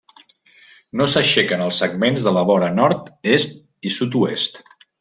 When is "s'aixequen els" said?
1.11-1.81